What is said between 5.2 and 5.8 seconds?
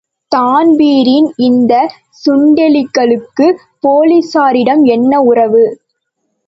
உறவு?